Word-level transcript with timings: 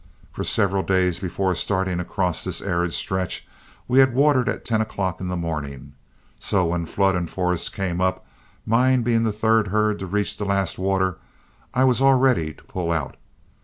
For 0.31 0.43
several 0.43 0.81
days 0.81 1.19
before 1.19 1.53
starting 1.53 1.99
across 1.99 2.43
this 2.43 2.59
arid 2.59 2.91
stretch, 2.91 3.47
we 3.87 3.99
had 3.99 4.15
watered 4.15 4.49
at 4.49 4.65
ten 4.65 4.81
o'clock 4.81 5.21
in 5.21 5.27
the 5.27 5.37
morning, 5.37 5.93
so 6.39 6.65
when 6.65 6.87
Flood 6.87 7.13
and 7.15 7.29
Forrest 7.29 7.71
came 7.71 8.01
up, 8.01 8.25
mine 8.65 9.03
being 9.03 9.21
the 9.21 9.31
third 9.31 9.67
herd 9.67 9.99
to 9.99 10.07
reach 10.07 10.37
the 10.37 10.43
last 10.45 10.79
water, 10.79 11.19
I 11.71 11.83
was 11.83 12.01
all 12.01 12.15
ready 12.17 12.51
to 12.51 12.63
pull 12.63 12.91
out. 12.91 13.15